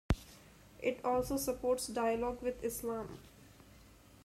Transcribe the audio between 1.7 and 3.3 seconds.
dialogue with Islam.